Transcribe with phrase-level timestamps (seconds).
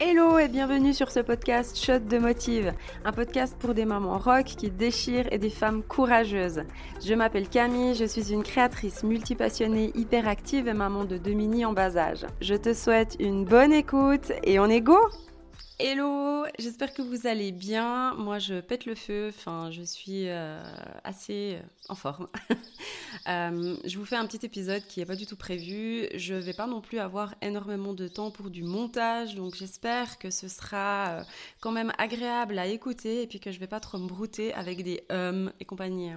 [0.00, 2.72] Hello et bienvenue sur ce podcast Shot de Motive,
[3.04, 6.62] un podcast pour des mamans rock qui déchirent et des femmes courageuses.
[7.04, 11.72] Je m'appelle Camille, je suis une créatrice multipassionnée, hyperactive et maman de deux mini en
[11.72, 12.24] bas âge.
[12.40, 14.98] Je te souhaite une bonne écoute et on est go
[15.80, 18.12] Hello, j'espère que vous allez bien.
[18.14, 19.28] Moi, je pète le feu.
[19.28, 20.60] Enfin, je suis euh,
[21.04, 22.26] assez euh, en forme.
[23.26, 26.08] Euh, je vous fais un petit épisode qui n'est pas du tout prévu.
[26.14, 30.18] Je ne vais pas non plus avoir énormément de temps pour du montage, donc j'espère
[30.18, 31.22] que ce sera
[31.60, 34.54] quand même agréable à écouter et puis que je ne vais pas trop me brouter
[34.54, 36.10] avec des hum et compagnie.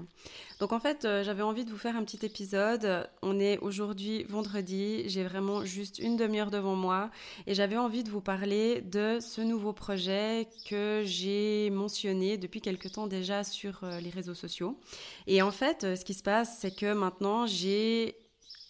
[0.60, 3.10] Donc en fait, j'avais envie de vous faire un petit épisode.
[3.24, 5.04] On est aujourd'hui vendredi.
[5.08, 7.10] J'ai vraiment juste une demi-heure devant moi
[7.48, 12.88] et j'avais envie de vous parler de ce nouveau projet que j'ai mentionné depuis quelque
[12.88, 14.80] temps déjà sur euh, les réseaux sociaux.
[15.28, 18.16] Et en fait, euh, ce qui se passe, c'est que maintenant, j'ai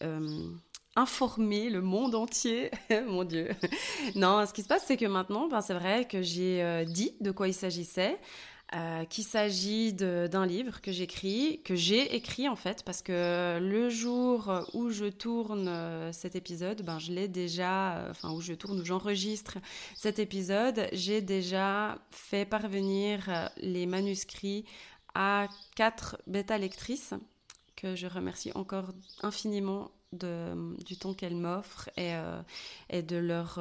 [0.04, 0.50] euh,
[0.96, 2.72] informé le monde entier.
[3.08, 3.50] Mon Dieu.
[4.16, 7.32] non, ce qui se passe, c'est que maintenant, ben, c'est vrai que j'ai dit de
[7.32, 8.20] quoi il s'agissait.
[8.74, 13.90] Euh, qu'il s'agit d'un livre que j'écris, que j'ai écrit en fait, parce que le
[13.90, 18.54] jour où je tourne euh, cet épisode, ben, je l'ai déjà, euh, enfin où je
[18.54, 19.58] tourne, où j'enregistre
[19.94, 24.64] cet épisode, j'ai déjà fait parvenir les manuscrits
[25.16, 27.14] à quatre bêta-lectrices,
[27.84, 28.92] je remercie encore
[29.24, 32.14] infiniment du temps qu'elles m'offrent et,
[33.02, 33.60] de leur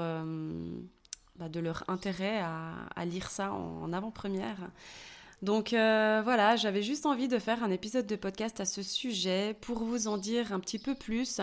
[1.40, 4.58] bah, de leur intérêt à, lire ça en, avant-première.
[5.40, 9.56] Donc euh, voilà, j'avais juste envie de faire un épisode de podcast à ce sujet
[9.62, 11.40] pour vous en dire un petit peu plus.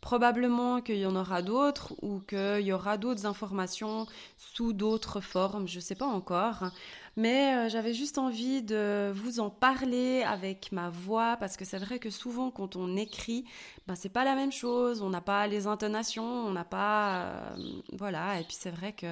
[0.00, 5.66] Probablement qu'il y en aura d'autres ou qu'il y aura d'autres informations sous d'autres formes,
[5.66, 6.70] je ne sais pas encore.
[7.16, 11.78] Mais euh, j'avais juste envie de vous en parler avec ma voix parce que c'est
[11.78, 13.44] vrai que souvent quand on écrit,
[13.88, 17.50] ben c'est pas la même chose, on n'a pas les intonations, on n'a pas euh,
[17.92, 19.06] voilà et puis c'est vrai que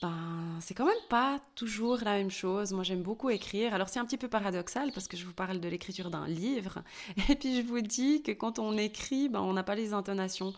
[0.00, 2.72] ben c'est quand même pas toujours la même chose.
[2.72, 3.74] Moi j'aime beaucoup écrire.
[3.74, 6.82] Alors c'est un petit peu paradoxal parce que je vous parle de l'écriture d'un livre
[7.28, 10.52] et puis je vous dis que quand on écrit, ben on n'a pas les intonations.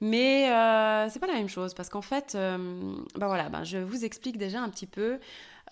[0.00, 4.04] Mais euh, c'est pas la même chose parce qu'en fait, ben voilà, ben je vous
[4.04, 5.18] explique déjà un petit peu.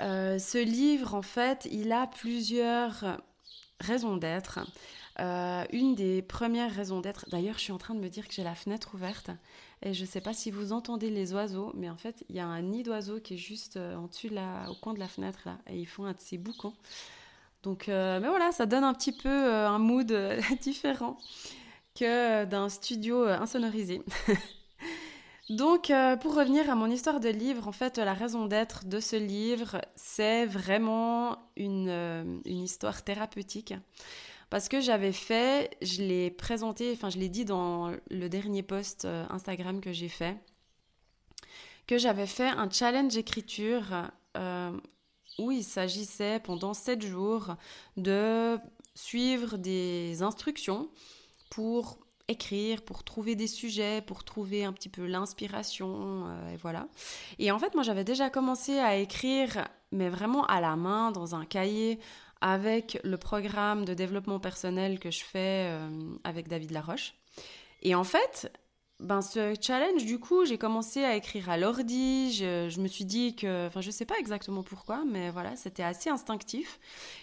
[0.00, 3.18] Euh, ce livre, en fait, il a plusieurs
[3.80, 4.60] raisons d'être.
[5.18, 8.32] Euh, une des premières raisons d'être, d'ailleurs, je suis en train de me dire que
[8.32, 9.30] j'ai la fenêtre ouverte
[9.82, 12.40] et je ne sais pas si vous entendez les oiseaux, mais en fait, il y
[12.40, 14.08] a un nid d'oiseaux qui est juste euh, en
[14.70, 16.74] au coin de la fenêtre, là, et ils font un de ces boucons.
[17.62, 20.10] Donc, mais voilà, ça donne un petit peu un mood
[20.62, 21.18] différent
[21.94, 24.02] que d'un studio insonorisé.
[25.50, 29.00] Donc, euh, pour revenir à mon histoire de livre, en fait, la raison d'être de
[29.00, 33.74] ce livre, c'est vraiment une, euh, une, histoire thérapeutique.
[34.50, 39.04] Parce que j'avais fait, je l'ai présenté, enfin, je l'ai dit dans le dernier post
[39.04, 40.36] euh, Instagram que j'ai fait,
[41.86, 44.10] que j'avais fait un challenge écriture
[45.38, 47.56] où il s'agissait pendant 7 jours
[47.96, 48.58] de
[48.94, 50.90] suivre des instructions
[51.50, 56.86] pour écrire, pour trouver des sujets, pour trouver un petit peu l'inspiration, euh, et voilà.
[57.38, 61.34] Et en fait, moi, j'avais déjà commencé à écrire, mais vraiment à la main, dans
[61.34, 61.98] un cahier,
[62.40, 65.88] avec le programme de développement personnel que je fais euh,
[66.24, 67.14] avec David Laroche.
[67.82, 68.50] Et en fait,
[69.00, 72.32] ben, ce challenge, du coup, j'ai commencé à écrire à l'ordi.
[72.34, 76.10] Je, me suis dit que, enfin, je sais pas exactement pourquoi, mais voilà, c'était assez
[76.10, 76.78] instinctif.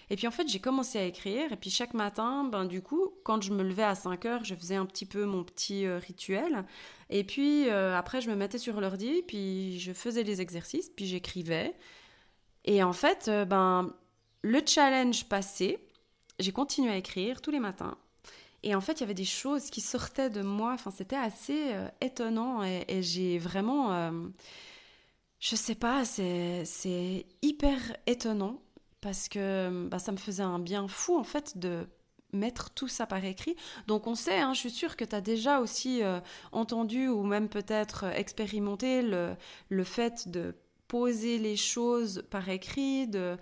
[0.09, 1.51] Et puis en fait, j'ai commencé à écrire.
[1.51, 4.55] Et puis chaque matin, ben, du coup, quand je me levais à 5 heures, je
[4.55, 6.65] faisais un petit peu mon petit euh, rituel.
[7.11, 11.05] Et puis euh, après, je me mettais sur l'ordi, puis je faisais les exercices, puis
[11.05, 11.75] j'écrivais.
[12.65, 13.93] Et en fait, ben,
[14.47, 15.77] le challenge passé,
[16.39, 17.97] j'ai continué à écrire tous les matins.
[18.63, 20.73] Et en fait, il y avait des choses qui sortaient de moi.
[20.73, 22.63] Enfin, c'était assez euh, étonnant.
[22.63, 23.93] Et, j'ai vraiment.
[23.93, 24.11] Euh,
[25.39, 27.77] je sais pas, c'est hyper
[28.07, 28.59] étonnant
[29.01, 31.85] parce que bah, ça me faisait un bien fou, en fait, de
[32.33, 33.55] mettre tout ça par écrit.
[33.85, 36.19] Donc on sait, hein, je suis sûre que tu as déjà aussi euh,
[36.51, 39.35] entendu ou même peut-être expérimenté le,
[39.69, 40.55] le fait de
[40.87, 43.37] poser les choses par écrit, de,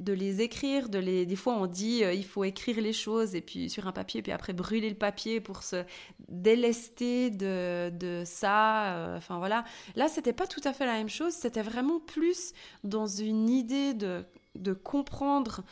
[0.00, 1.26] de les écrire, de les.
[1.26, 4.22] Des fois, on dit euh, il faut écrire les choses et puis sur un papier,
[4.22, 5.84] puis après brûler le papier pour se
[6.28, 8.94] délester de, de ça.
[8.94, 9.64] Euh, enfin voilà.
[9.96, 11.32] Là, c'était pas tout à fait la même chose.
[11.32, 12.52] C'était vraiment plus
[12.84, 14.24] dans une idée de,
[14.54, 15.62] de comprendre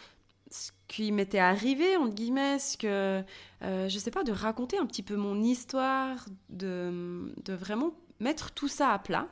[0.50, 3.23] ce qui m'était arrivé entre guillemets, ce que
[3.62, 8.52] euh, je sais pas, de raconter un petit peu mon histoire, de, de vraiment mettre
[8.52, 9.28] tout ça à plat.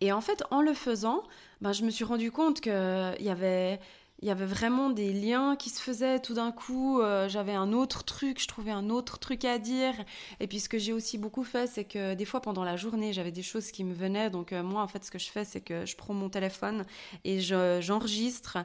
[0.00, 1.22] Et en fait, en le faisant,
[1.60, 2.72] ben, je me suis rendu compte qu'il
[3.20, 3.80] y avait
[4.22, 7.00] il y avait vraiment des liens qui se faisaient tout d'un coup.
[7.00, 9.94] Euh, j'avais un autre truc, je trouvais un autre truc à dire.
[10.40, 13.12] Et puis ce que j'ai aussi beaucoup fait, c'est que des fois pendant la journée,
[13.12, 14.30] j'avais des choses qui me venaient.
[14.30, 16.86] Donc euh, moi, en fait, ce que je fais, c'est que je prends mon téléphone
[17.24, 18.58] et j'enregistre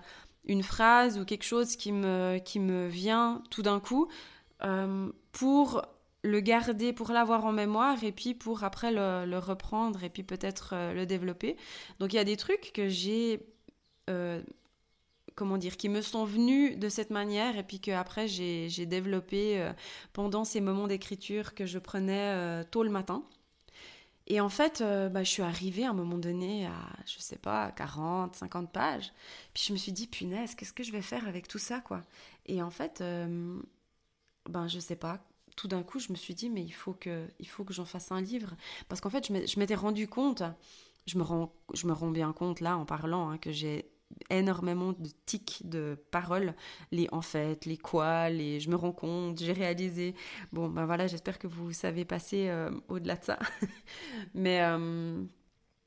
[0.45, 4.07] une phrase ou quelque chose qui me, qui me vient tout d'un coup
[4.63, 5.81] euh, pour
[6.23, 10.75] le garder, pour l'avoir en mémoire et puis pour après le, reprendre et puis peut-être
[10.93, 11.57] le développer.
[11.99, 13.45] Donc il y a des trucs que j'ai
[15.35, 19.59] comment dire, qui me sont venus de cette manière et puis que après j'ai développé
[19.59, 19.73] euh,
[20.13, 23.23] pendant ces moments d'écriture que je prenais euh, tôt le matin.
[24.27, 26.75] Et en fait, euh, bah, je suis arrivée à un moment donné à,
[27.05, 29.11] je sais pas, 40, 50 pages.
[29.53, 32.03] Puis je me suis dit, punaise, qu'est-ce que je vais faire avec tout ça, quoi?
[32.45, 33.03] Et en fait,
[34.49, 35.19] ben je sais pas.
[35.55, 37.85] Tout d'un coup, je me suis dit, mais il faut que, il faut que j'en
[37.85, 38.55] fasse un livre.
[38.89, 40.43] Parce qu'en fait, je m'étais rendu compte,
[41.07, 43.91] je me, rends, je me rends bien compte là en parlant, hein, que j'ai
[44.29, 46.53] énormément de tics de paroles,
[46.91, 50.15] les en fait, les quoi, les je me rends compte, j'ai réalisé.
[50.51, 53.39] Bon, ben voilà, j'espère que vous savez passer euh, au-delà de ça.
[54.33, 55.23] mais, euh,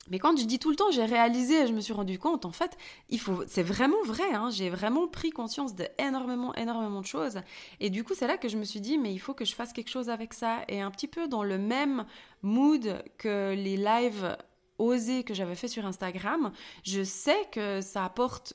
[0.09, 2.51] mais quand je dis tout le temps j'ai réalisé, je me suis rendu compte, en
[2.51, 2.77] fait,
[3.09, 6.53] il faut, c'est vraiment vrai, hein, j'ai vraiment pris conscience de énormément,
[7.01, 7.41] de choses.
[7.79, 9.55] Et du coup, c'est là que je me suis dit, mais il faut que je
[9.55, 10.59] fasse quelque chose avec ça.
[10.67, 12.05] Et un petit peu dans le même
[12.41, 14.37] mood que les lives
[14.77, 16.51] osé que j'avais fait sur Instagram,
[16.83, 18.53] je sais que ça apporte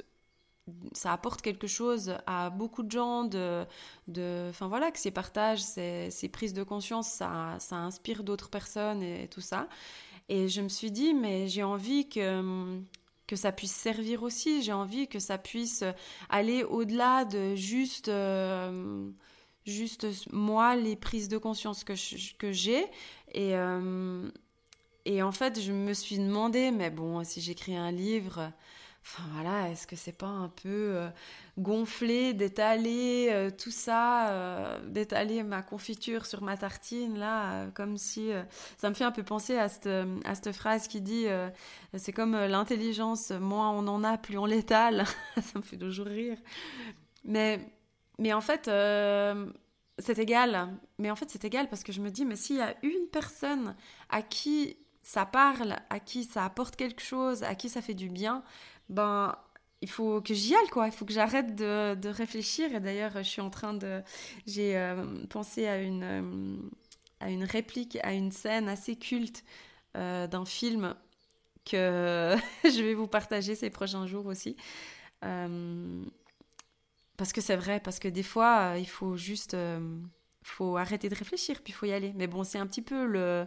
[0.93, 3.67] ça apporte quelque chose à beaucoup de gens de
[4.51, 9.41] enfin voilà que ces partages ces, prises de conscience ça inspire d'autres personnes et, tout
[9.41, 9.69] ça
[10.31, 12.81] et je me suis dit mais j'ai envie que
[13.27, 14.63] que ça puisse servir aussi.
[14.63, 15.85] J'ai envie que ça puisse
[16.31, 19.09] aller au-delà de juste euh,
[19.67, 21.95] juste moi les prises de conscience que
[22.39, 22.85] que j'ai.
[23.33, 24.29] Et euh,
[25.05, 28.53] et en fait, je me suis demandé, mais bon, si j'écris un livre,
[29.03, 31.09] enfin voilà, est-ce que c'est pas un peu euh,
[31.59, 38.31] gonflé d'étaler euh, tout ça, euh, d'étaler ma confiture sur ma tartine là, comme si
[38.79, 39.87] ça me fait un peu penser à cette,
[40.25, 41.27] à cette phrase qui dit,
[41.97, 45.05] c'est comme l'intelligence, moins on en a, plus on l'étale.
[45.37, 46.39] ça me fait toujours rire.
[47.25, 47.61] Mais,
[48.19, 48.71] mais en fait
[50.01, 50.69] c'est égal.
[50.99, 53.07] Mais en fait, c'est égal parce que je me dis, mais s'il y a une
[53.13, 53.75] personne
[54.09, 58.09] à qui ça parle, à qui ça apporte quelque chose, à qui ça fait du
[58.09, 58.43] bien,
[58.91, 59.37] ben
[59.83, 63.23] il faut que j'y aille quoi, il faut que j'arrête de, réfléchir et d'ailleurs je
[63.23, 64.03] suis en train de
[64.47, 66.57] j'ai euh, pensé à une euh,
[67.21, 69.45] à une réplique, à une scène assez culte
[69.97, 70.95] euh, d'un film
[71.65, 74.57] que je vais vous partager ces prochains jours aussi.
[77.17, 79.57] parce que c'est vrai, parce que des fois, il faut juste
[80.43, 82.13] faut arrêter de réfléchir, puis il faut y aller.
[82.17, 83.47] Mais bon, c'est un petit peu le,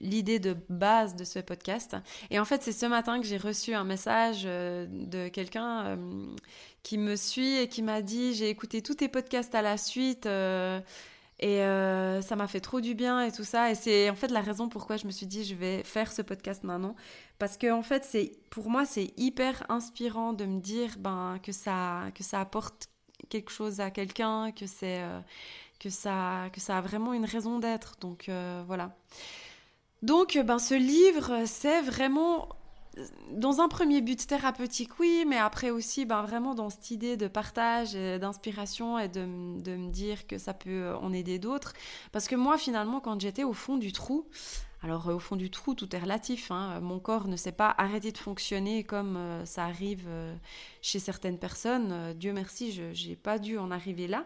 [0.00, 1.96] l'idée de base de ce podcast.
[2.30, 6.26] Et en fait, c'est ce matin que j'ai reçu un message euh, de quelqu'un euh,
[6.82, 10.26] qui me suit et qui m'a dit j'ai écouté tous tes podcasts à la suite
[10.26, 10.80] euh,
[11.38, 11.58] et
[12.22, 13.70] ça m'a fait trop du bien et tout ça.
[13.70, 16.22] Et c'est en fait la raison pourquoi je me suis dit je vais faire ce
[16.22, 16.94] podcast maintenant
[17.38, 21.52] parce que en fait c'est pour moi c'est hyper inspirant de me dire ben que
[21.52, 22.88] ça que ça apporte
[23.28, 24.64] quelque chose à quelqu'un que
[25.78, 27.96] que ça que ça a vraiment une raison d'être.
[28.00, 28.30] Donc
[28.66, 28.96] voilà.
[30.02, 32.48] Donc, ben, ce livre, c'est vraiment
[33.32, 37.28] dans un premier but thérapeutique, oui, mais après aussi, ben, vraiment dans cette idée de
[37.28, 41.74] partage, d'inspiration et de, me dire que ça peut en aider d'autres.
[42.12, 44.26] Parce que moi, finalement, quand j'étais au fond du trou,
[44.82, 46.50] alors au fond du trou, tout est relatif.
[46.50, 50.34] Hein, mon corps ne s'est pas arrêté de fonctionner comme euh, ça arrive euh,
[50.82, 51.90] chez certaines personnes.
[51.90, 54.24] Euh, Dieu merci, je n'ai pas dû en arriver là.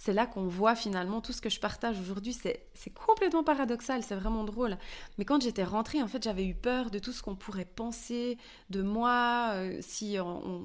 [0.01, 2.33] c'est là qu'on voit finalement tout ce que je partage aujourd'hui.
[2.33, 4.79] C'est complètement paradoxal, c'est vraiment drôle.
[5.19, 8.39] Mais quand j'étais rentrée, en fait, j'avais eu peur de tout ce qu'on pourrait penser
[8.71, 10.17] de moi, euh, si,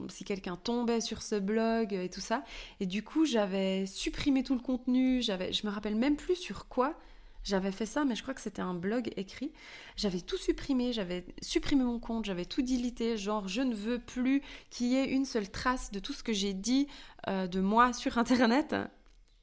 [0.08, 2.46] si quelqu'un tombait sur ce blog et tout ça.
[2.80, 5.22] Et du coup, j'avais supprimé tout le contenu.
[5.22, 6.98] Je me rappelle même plus sur quoi.
[7.46, 9.54] J'avais fait ça, mais je crois que c'était un blog écrit.
[9.96, 13.18] J'avais tout supprimé, j'avais supprimé mon compte, j'avais tout délité.
[13.18, 16.34] Genre, je ne veux plus qu'il y ait une seule trace de tout ce que
[16.34, 16.88] j'ai dit
[17.28, 18.76] euh, de moi sur Internet.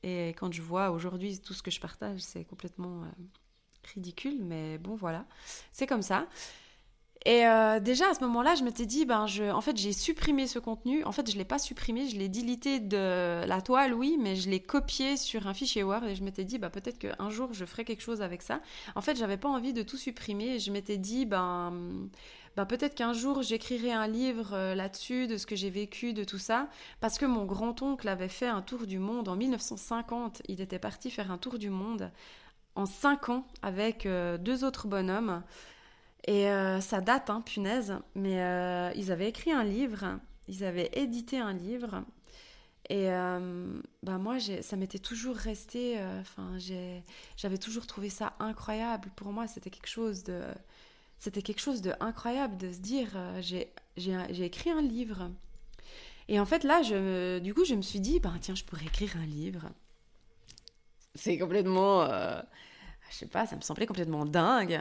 [0.02, 3.06] Et quand je vois aujourd'hui tout ce que je partage, c'est complètement euh,
[3.94, 5.24] ridicule, mais bon, voilà,
[5.70, 6.26] c'est comme ça.
[7.24, 10.58] Et euh, déjà à ce moment-là, je m'étais dit, ben, en fait, j'ai supprimé ce
[10.58, 11.04] contenu.
[11.04, 14.50] En fait, je l'ai pas supprimé, je l'ai délité de la toile, oui, mais je
[14.50, 17.64] l'ai copié sur un fichier Word et je m'étais dit, bah, peut-être qu'un jour je
[17.64, 18.60] ferai quelque chose avec ça.
[18.96, 20.56] En fait, j'avais pas envie de tout supprimer.
[20.56, 22.08] Et je m'étais dit, ben,
[22.56, 26.24] bah, peut-être qu'un jour j'écrirai un livre euh, là-dessus, de ce que j'ai vécu, de
[26.24, 26.68] tout ça,
[27.00, 30.42] parce que mon grand-oncle avait fait un tour du monde en 1950.
[30.48, 32.10] Il était parti faire un tour du monde
[32.74, 35.42] en 5 ans avec euh, deux autres bonhommes.
[36.24, 38.36] Et euh, ça date, hein, punaise, mais
[38.96, 42.04] ils avaient écrit un livre, ils avaient édité un livre.
[42.90, 43.06] Et
[44.02, 46.58] bah moi, ça m'était toujours resté, enfin,
[47.36, 49.10] j'avais toujours trouvé ça incroyable.
[49.16, 50.42] Pour moi, c'était quelque chose de,
[51.30, 53.40] quelque chose de incroyable de se dire euh,
[53.96, 55.30] j'ai écrit un livre.
[56.28, 58.86] Et en fait, là, je, du coup, je me suis dit, ben, tiens, je pourrais
[58.86, 59.70] écrire un livre.
[61.14, 62.08] C'est complètement.
[63.12, 64.80] Je sais pas, ça me semblait complètement dingue.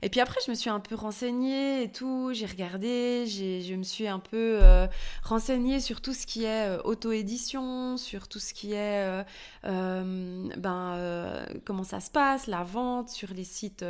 [0.00, 3.82] Et puis après, je me suis un peu renseignée et tout, j'ai regardé, je me
[3.82, 4.86] suis un peu euh,
[5.22, 9.24] renseignée sur tout ce qui est euh, auto-édition, sur tout ce qui est
[9.64, 13.84] euh, ben, comment ça se passe, la vente sur les sites,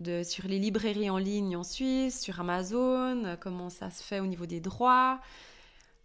[0.00, 4.26] de, sur les librairies en ligne en Suisse, sur Amazon, comment ça se fait au
[4.26, 5.20] niveau des droits.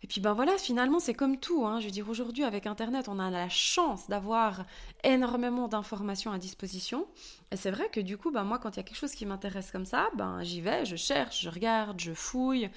[0.07, 1.65] Et puis ben voilà, finalement c'est comme tout.
[1.65, 1.81] Hein.
[1.81, 4.63] Je veux dire, aujourd'hui avec Internet, on a la chance d'avoir
[5.03, 7.07] énormément d'informations à disposition.
[7.51, 9.25] Et c'est vrai que du coup, ben moi, quand il y a quelque chose qui
[9.25, 12.69] m'intéresse comme ça, ben j'y vais, je cherche, je regarde, je fouille.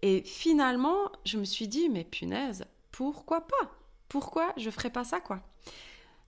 [0.00, 3.70] Et finalement, je me suis dit, mais punaise, pourquoi pas?
[4.08, 5.42] Pourquoi je ferais pas ça, quoi?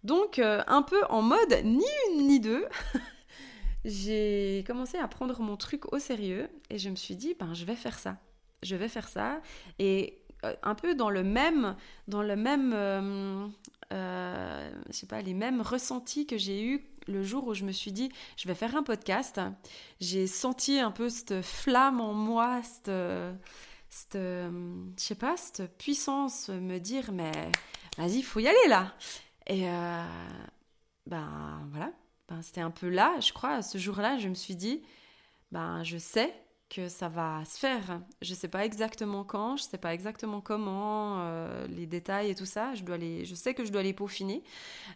[0.03, 2.67] Donc, euh, un peu en mode ni une ni deux,
[3.87, 7.65] j'ai commencé à prendre mon truc au sérieux et je me suis dit, ben je
[7.65, 8.19] vais faire ça
[8.65, 9.41] je vais faire ça.
[9.79, 10.19] Et
[10.63, 11.77] un peu dans le même,
[12.09, 13.47] dans le même, euh,
[13.93, 17.73] euh, je sais pas, les mêmes ressentis que j'ai eu le jour où je me
[17.73, 19.41] suis dit, je vais faire un podcast.
[20.01, 22.93] J'ai senti un peu cette flamme en moi, cette,
[23.91, 27.33] cette je sais pas, cette puissance, me dire, mais
[27.99, 28.95] vas-y, faut y aller là.
[29.47, 29.67] Et
[31.07, 31.93] ben voilà,
[32.29, 34.83] ben, c'était un peu là, je crois, ce jour-là, je me suis dit,
[35.53, 36.35] ben je sais
[36.75, 38.01] que ça va se faire.
[38.21, 42.47] Je sais pas exactement quand, je sais pas exactement comment, euh, les détails et tout
[42.47, 42.75] ça.
[42.75, 44.43] Je dois les, je sais que je dois les peaufiner.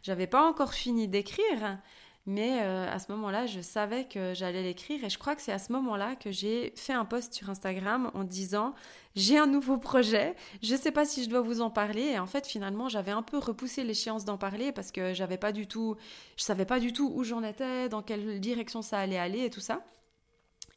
[0.03, 1.79] J'avais pas encore fini d'écrire,
[2.27, 5.53] mais euh, à ce moment-là, je savais que j'allais l'écrire et je crois que c'est
[5.53, 8.75] à ce moment-là que j'ai fait un post sur Instagram en disant
[9.15, 12.27] j'ai un nouveau projet, je sais pas si je dois vous en parler et en
[12.27, 15.97] fait finalement j'avais un peu repoussé l'échéance d'en parler parce que j'avais pas du tout,
[16.37, 19.51] je savais pas du tout où j'en étais, dans quelle direction ça allait aller et
[19.51, 19.83] tout ça.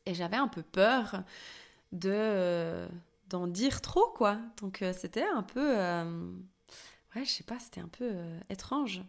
[0.06, 1.24] Et j'avais un peu peur
[1.92, 2.88] de
[3.32, 4.38] d'en dire trop, quoi.
[4.62, 5.80] Donc euh, c'était un peu...
[5.80, 6.04] Euh,
[7.16, 9.02] ouais, je sais pas, c'était un peu euh, étrange.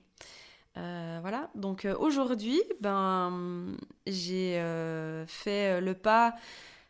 [0.75, 4.55] voilà, donc aujourd'hui, ben, j'ai
[5.27, 6.35] fait le pas...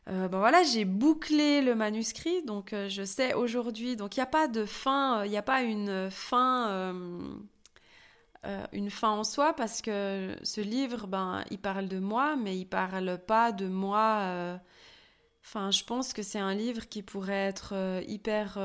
[0.07, 4.47] ben voilà, j'ai bouclé le manuscrit, donc je sais aujourd'hui, donc il n'y a pas
[4.47, 6.95] de fin, il n'y a pas une fin
[8.45, 12.59] euh, une fin en soi parce que ce livre, ben, il parle de moi, mais
[12.59, 14.19] il parle pas de moi.
[14.23, 14.57] Euh,
[15.45, 18.59] enfin, je pense que c'est un livre qui pourrait être euh, hyper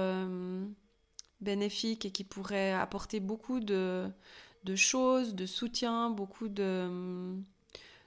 [1.42, 4.08] bénéfique et qui pourrait apporter beaucoup de,
[4.64, 7.36] de choses, de soutien, beaucoup de,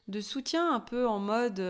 [0.09, 1.61] de soutien un peu en mode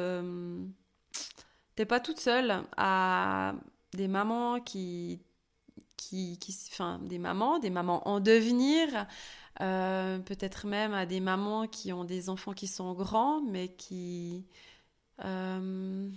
[1.77, 3.55] t'es pas toute seule à
[3.93, 5.21] des mamans qui
[5.97, 9.07] qui, qui enfin des mamans des mamans en devenir
[9.61, 14.47] euh, peut-être même à des mamans qui ont des enfants qui sont grands, mais qui...
[15.25, 16.09] Euh,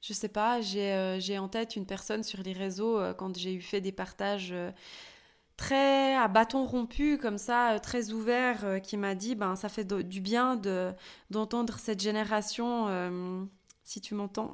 [0.00, 3.80] je sais pas, j'ai en tête une personne sur les réseaux quand j'ai eu fait
[3.80, 4.54] des partages
[5.56, 10.20] très à bâton rompu comme ça, très ouvert, qui m'a dit ben ça fait du
[10.20, 10.92] bien de
[11.30, 13.48] d'entendre cette génération
[13.84, 14.52] si tu m'entends,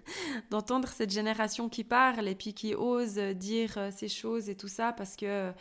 [0.50, 4.68] d'entendre cette génération qui parle et puis qui ose dire euh, ces choses et tout
[4.68, 5.52] ça, parce que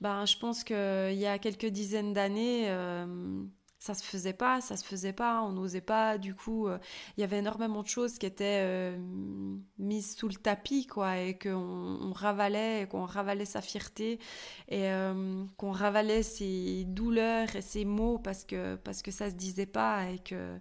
[0.00, 3.42] ben, je pense qu'il y a quelques dizaines d'années, euh,
[3.78, 6.78] ça se faisait pas, ça se faisait pas, on n'osait pas, du coup, euh,
[7.18, 8.96] il y avait énormément de choses qui étaient
[9.78, 14.18] mises sous le tapis, quoi, et qu'on on ravalait, qu'on ravalait sa fierté,
[14.68, 14.90] et
[15.58, 20.10] qu'on ravalait ses douleurs et ses mots parce que, parce que ça se disait pas,
[20.10, 20.58] et que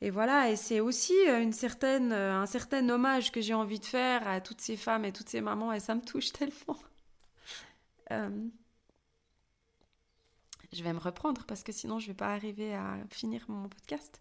[0.00, 3.80] et voilà, et c'est aussi euh, une certaine, euh, un certain hommage que j'ai envie
[3.80, 6.78] de faire à toutes ces femmes et toutes ces mamans, et ça me touche tellement.
[8.12, 8.48] Euh,
[10.72, 14.20] je vais me reprendre parce que sinon je vais pas arriver à finir mon podcast.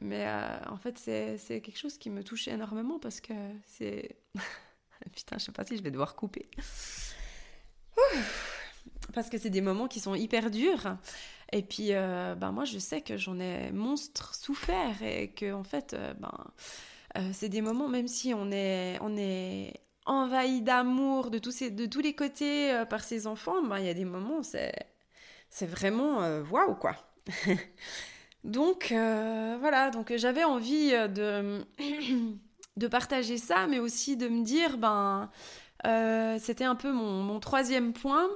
[0.00, 0.28] Mais
[0.66, 3.32] en fait, c'est quelque chose qui me touche énormément parce que
[3.64, 4.16] c'est.
[5.14, 6.50] Putain, je sais pas si je vais devoir couper.
[9.14, 10.98] Parce que c'est des moments qui sont hyper durs.
[11.52, 15.62] Et puis, euh, ben moi, je sais que j'en ai monstre souffert et que, en
[15.62, 16.32] fait, euh, ben,
[17.16, 19.74] euh, c'est des moments, même si on est, on est
[20.06, 23.94] envahi d'amour de tous, de tous les côtés par ses enfants, ben, il y a
[23.94, 24.74] des moments, c'est,
[25.48, 26.18] c'est vraiment
[26.50, 26.96] waouh, quoi.
[28.44, 31.64] donc, voilà, donc j'avais envie de,
[32.76, 35.30] de partager ça, mais aussi de me dire, ben,
[36.38, 38.28] c'était un peu mon, mon troisième point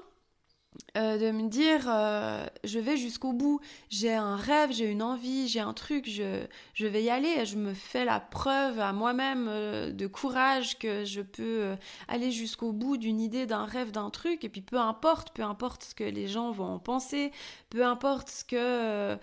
[0.97, 3.61] euh, de me dire euh, je vais jusqu'au bout,
[3.91, 7.57] j'ai un rêve, j'ai une envie, j'ai un truc, je, je vais y aller, je
[7.57, 11.77] me fais la preuve à moi-même euh, de courage que je peux
[12.09, 15.85] aller jusqu'au bout d'une idée, d'un rêve, d'un truc, et puis peu importe, peu importe
[15.85, 17.31] ce que les gens vont en penser,
[17.69, 19.19] peu importe ce que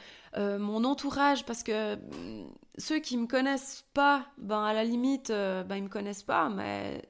[0.59, 5.75] mon entourage, parce que mm, ceux qui me connaissent pas, ben à la limite, ben
[5.75, 7.01] ils me connaissent pas, mais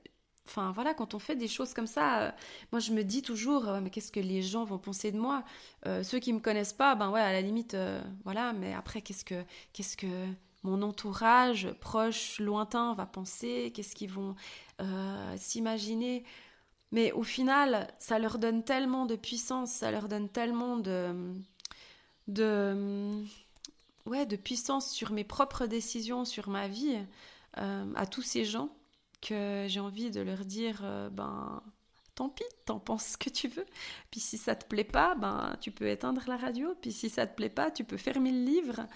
[0.47, 2.31] Enfin voilà, quand on fait des choses comme ça, euh,
[2.71, 5.43] moi je me dis toujours, euh, mais qu'est-ce que les gens vont penser de moi?
[5.85, 7.75] Euh, Ceux qui me connaissent pas, ben ouais, à la limite,
[8.23, 10.07] voilà, mais après qu'est-ce que, qu'est-ce que
[10.63, 13.71] mon entourage proche, lointain va penser?
[13.75, 14.35] Qu'est-ce qu'ils vont
[15.35, 16.23] s'imaginer?
[16.91, 21.13] Mais au final, ça leur donne tellement de puissance, ça leur donne tellement de,
[22.27, 23.21] de,
[24.05, 26.97] ouais, de puissance sur mes propres décisions, sur ma vie,
[27.53, 28.69] à tous ces gens
[29.21, 31.61] que j'ai envie de leur dire euh, ben
[32.17, 33.65] tant pis, t'en penses ce que tu veux.
[34.09, 36.75] Puis si ça te plaît pas, ben tu peux éteindre la radio.
[36.81, 38.87] Puis si ça te plaît pas, tu peux fermer le livre.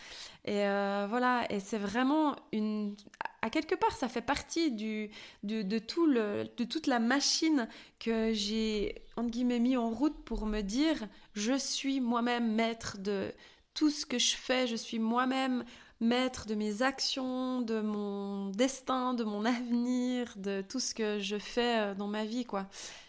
[0.44, 1.46] Et euh, voilà.
[1.52, 2.96] Et c'est vraiment une,
[3.44, 5.12] à quelque part, ça fait partie du,
[5.44, 10.48] de, tout le, de toute la machine que j'ai entre guillemets mis en route pour
[10.48, 13.32] me dire, je suis moi-même maître de
[13.76, 14.66] tout ce que je fais.
[14.66, 15.64] Je suis moi-même
[16.02, 21.38] maître de mes actions, de mon destin, de mon avenir, de tout ce que je
[21.38, 22.68] fais euh, dans ma vie, quoi.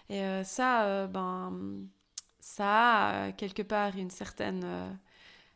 [0.09, 1.88] Et euh, ça, euh, ben,
[2.38, 4.98] ça a quelque part une certaine,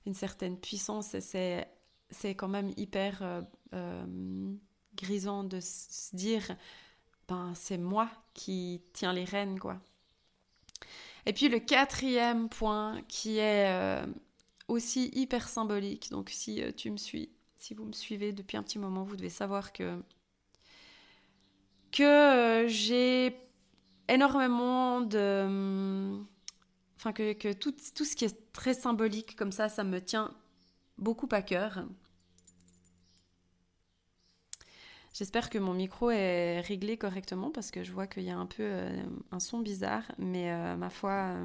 [0.07, 1.68] une certaine puissance et c'est,
[2.11, 3.44] c'est quand même hyper
[4.94, 6.57] grisant de se dire,
[7.29, 9.79] ben, c'est moi qui tiens les rênes, quoi.
[11.27, 14.07] Et puis le quatrième point qui est
[14.69, 16.11] aussi hyper symbolique.
[16.11, 19.17] Donc si euh, tu me suis, si vous me suivez depuis un petit moment, vous
[19.17, 20.03] devez savoir que
[21.93, 23.37] que euh, j'ai
[24.09, 26.19] énormément de
[26.97, 30.35] enfin que, que tout, tout, ce qui est très symbolique comme ça, ça me tient
[30.99, 31.85] beaucoup à cœur.
[35.15, 38.45] J'espère que mon micro est réglé correctement parce que je vois qu'il y a un
[38.47, 39.03] peu euh,
[39.33, 41.37] un son bizarre, mais ma foi,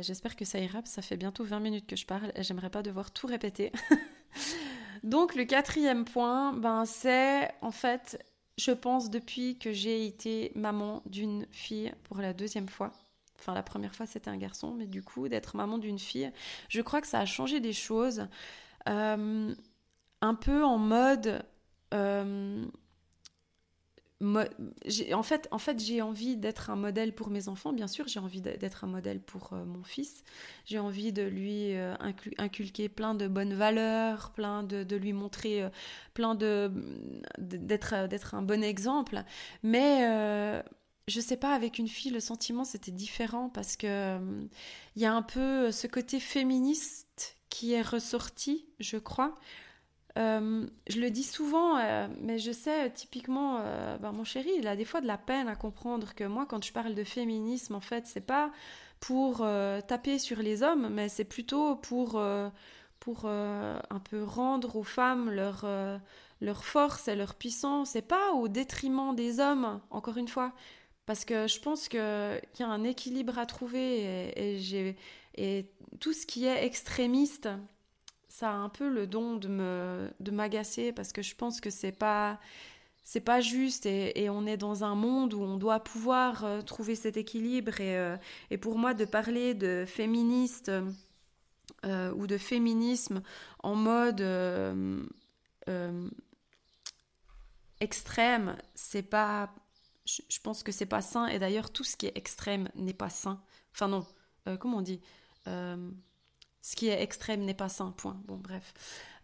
[0.00, 2.82] j'espère que ça ira, ça fait bientôt 20 minutes que je parle et j'aimerais pas
[2.82, 3.72] devoir tout répéter.
[5.02, 8.24] Donc le quatrième point, ben, c'est en fait,
[8.58, 12.92] je pense depuis que j'ai été maman d'une fille pour la deuxième fois.
[13.38, 16.32] Enfin la première fois c'était un garçon, mais du coup d'être maman d'une fille,
[16.68, 18.26] je crois que ça a changé des choses.
[18.88, 19.54] Euh,
[20.20, 21.44] un peu en mode...
[21.94, 22.64] Euh,
[24.22, 28.20] en fait, en fait j'ai envie d'être un modèle pour mes enfants, bien sûr, j'ai
[28.20, 30.24] envie d'être un modèle pour euh, mon fils.
[30.64, 31.94] J'ai envie de lui euh,
[32.38, 35.68] inculquer plein de bonnes valeurs, plein de, lui montrer euh,
[36.14, 36.72] plein de
[37.38, 39.22] d'être un bon exemple.
[39.62, 40.62] Mais
[41.08, 44.18] je sais pas, avec une fille, le sentiment c'était différent parce que
[44.96, 49.34] il y a un peu ce côté féministe qui est ressorti, je crois.
[50.16, 54.66] Euh, je le dis souvent, euh, mais je sais typiquement, euh, ben, mon chéri, il
[54.66, 57.74] a des fois de la peine à comprendre que moi, quand je parle de féminisme,
[57.74, 58.50] en fait, c'est pas
[59.00, 59.46] pour
[59.86, 62.20] taper sur les hommes, mais c'est plutôt pour
[62.98, 65.66] pour un peu rendre aux femmes leur,
[66.40, 70.52] leur force et leur puissance, et pas au détriment des hommes, encore une fois.
[71.04, 74.32] Parce que je pense qu'il y a un équilibre à trouver
[75.36, 75.66] et,
[76.00, 77.48] tout ce qui est extrémiste,
[78.38, 81.70] ça a un peu le don de me de m'agacer parce que je pense que
[81.70, 82.38] c'est pas
[83.02, 86.96] c'est pas juste et, on est dans un monde où on doit pouvoir euh, trouver
[86.96, 88.16] cet équilibre et, euh,
[88.50, 90.70] et, pour moi de parler de féministe
[91.86, 93.22] euh, ou de féminisme
[93.62, 94.20] en mode
[97.80, 99.54] extrême c'est pas
[100.04, 101.26] je, pense que c'est pas sain.
[101.26, 103.42] Et d'ailleurs, tout ce qui est extrême n'est pas sain.
[103.72, 104.06] Enfin non,
[104.60, 105.00] comment on dit
[106.66, 107.94] Ce qui est extrême n'est pas sain.
[107.96, 108.16] Point.
[108.26, 108.74] Bon, bref.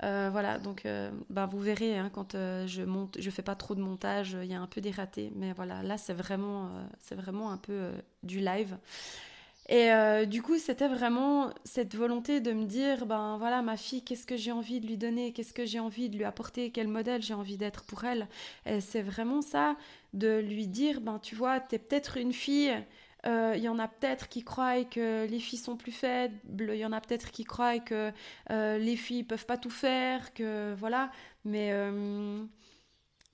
[0.05, 0.59] Euh, voilà.
[0.59, 0.87] Donc,
[1.29, 4.55] ben, vous verrez hein, quand je monte, je fais pas trop de montage, il y
[4.55, 5.33] a un peu des ratés.
[5.35, 7.91] Mais voilà, là, c'est vraiment, c'est vraiment un peu
[8.23, 8.77] du live.
[9.69, 14.03] Et euh, du coup, c'était vraiment cette volonté de me dire, ben voilà, ma fille,
[14.03, 16.89] qu'est-ce que j'ai envie de lui donner, qu'est-ce que j'ai envie de lui apporter, quel
[16.89, 18.27] modèle j'ai envie d'être pour elle.
[18.67, 19.77] Et c'est vraiment ça,
[20.15, 22.73] de lui dire, ben tu vois, t'es peut-être une fille,
[23.27, 26.77] euh, il y en a peut-être qui croient que les filles sont plus faibles, il
[26.77, 28.13] y en a peut-être qui croient que
[28.51, 31.11] euh, les filles peuvent pas tout faire, que voilà,
[31.45, 31.73] mais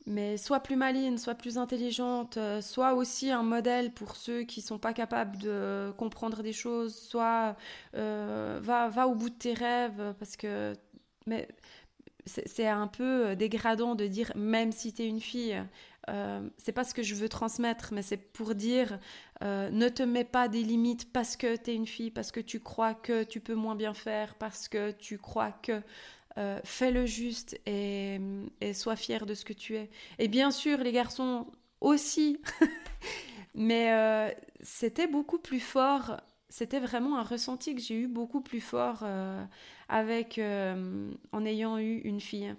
[0.09, 4.62] mais soit plus maligne, soit plus intelligente, euh, soit aussi un modèle pour ceux qui
[4.62, 7.57] sont pas capables de comprendre des choses, soit
[7.94, 10.74] euh, va, va au bout de tes rêves, parce que
[11.27, 11.46] mais
[12.27, 15.62] c'est un peu dégradant de dire même si tu es une fille.
[16.09, 18.99] Euh, c'est pas ce que je veux transmettre, mais c'est pour dire
[19.40, 22.59] ne te mets pas des limites parce que tu es une fille, parce que tu
[22.59, 25.81] crois que tu peux moins bien faire, parce que tu crois que
[26.38, 28.21] euh, fais le juste et,
[28.73, 29.90] sois fier de ce que tu es.
[30.21, 31.49] Et bien sûr, les garçons
[31.81, 32.40] aussi,
[33.55, 36.21] mais euh, c'était beaucoup plus fort.
[36.49, 39.44] C'était vraiment un ressenti que j'ai eu beaucoup plus fort euh,
[39.88, 42.55] avec en ayant eu une fille.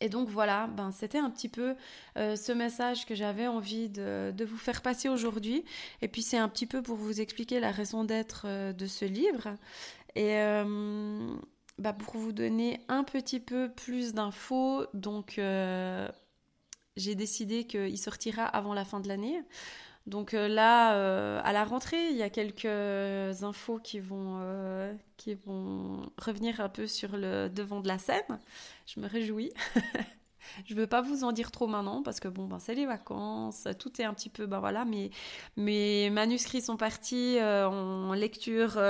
[0.00, 1.74] Et donc voilà, ben, c'était un petit peu
[2.14, 5.64] ce message que j'avais envie de, vous faire passer aujourd'hui.
[6.02, 9.56] Et puis c'est un petit peu pour vous expliquer la raison d'être de ce livre.
[10.14, 10.38] Et,
[11.78, 16.08] bah, pour vous donner un petit peu plus d'infos, donc euh,
[16.96, 19.40] j'ai décidé qu'il sortira avant la fin de l'année.
[20.08, 22.64] Donc euh, là, euh, à la rentrée, il y a quelques
[23.42, 24.40] infos qui vont,
[25.16, 28.38] qui vont revenir un peu sur le devant de la scène.
[28.86, 29.52] Je me réjouis.
[30.64, 32.86] Je ne veux pas vous en dire trop maintenant parce que bon, ben, c'est les
[32.86, 35.10] vacances, tout est un petit peu, ben voilà, mes,
[35.56, 38.80] mes manuscrits sont partis en lecture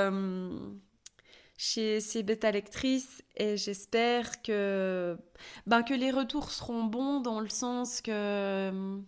[1.56, 5.18] chez ces bêta lectrices et j'espère que,
[5.66, 9.00] ben, que les retours seront bons dans le sens que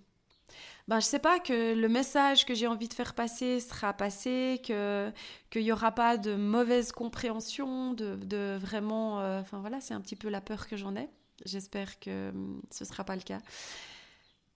[0.91, 4.61] ben, je sais pas que le message que j'ai envie de faire passer sera passé,
[4.67, 5.13] que
[5.49, 10.17] qu'il y aura pas de mauvaise compréhension, de, vraiment, euh, enfin voilà, c'est un petit
[10.17, 11.09] peu la peur que j'en ai.
[11.47, 12.33] J'espère que
[12.73, 13.39] ce sera pas le cas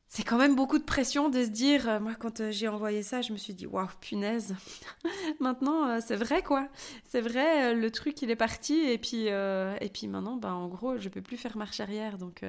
[0.09, 3.03] c'est quand même beaucoup de pression de se dire, euh, moi quand euh, j'ai envoyé
[3.03, 4.55] ça, je me suis dit, waouh, punaise.
[5.41, 6.69] maintenant, c'est vrai quoi.
[7.05, 10.99] C'est vrai, le truc il est parti et puis, et puis maintenant, ben, en gros,
[10.99, 12.19] je peux plus faire marche arrière.
[12.19, 12.45] Donc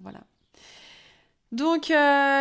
[0.00, 0.20] voilà.
[1.56, 1.90] Donc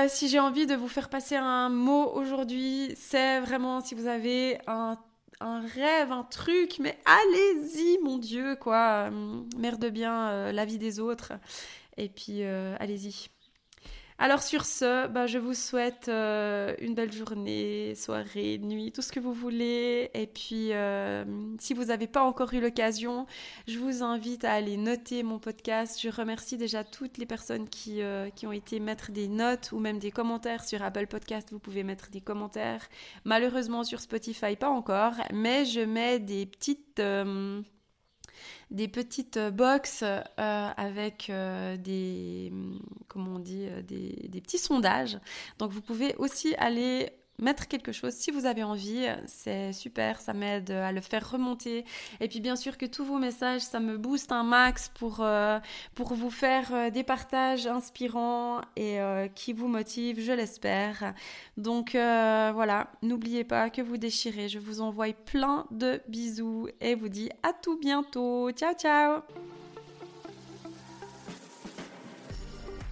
[0.09, 4.57] si j'ai envie de vous faire passer un mot aujourd'hui, c'est vraiment si vous avez
[4.67, 4.97] un,
[5.39, 9.09] rêve, un truc, mais allez-y, mon Dieu, quoi.
[9.57, 11.31] Merde bien la vie des autres.
[11.95, 13.29] Et puis allez-y.
[14.17, 19.11] Alors sur ce, bah, je vous souhaite euh, une belle journée, soirée, nuit, tout ce
[19.11, 20.09] que vous voulez.
[20.13, 21.25] Et puis, euh,
[21.59, 23.25] si vous n'avez pas encore eu l'occasion,
[23.67, 25.99] je vous invite à aller noter mon podcast.
[26.01, 29.79] Je remercie déjà toutes les personnes qui, euh, qui ont été mettre des notes ou
[29.79, 31.49] même des commentaires sur Apple Podcast.
[31.51, 32.87] Vous pouvez mettre des commentaires.
[33.25, 35.15] Malheureusement sur Spotify, pas encore.
[35.33, 37.01] Mais je mets des petites
[38.71, 42.51] des petites boxes euh, avec euh, des,
[43.07, 45.19] comment on dit, euh, des petits sondages.
[45.59, 49.07] Donc vous pouvez aussi aller mettre quelque chose si vous avez envie.
[49.27, 51.85] C'est super, ça m'aide à le faire remonter.
[52.19, 55.59] Et puis bien sûr que tous vos messages, ça me booste un max pour, euh,
[55.93, 61.13] pour vous faire euh, des partages inspirants et euh, qui vous motivent, je l'espère.
[61.57, 64.49] Donc voilà, n'oubliez pas que vous déchirez.
[64.49, 68.51] Je vous envoie plein de bisous et vous dis à tout bientôt.
[68.51, 69.21] Ciao ciao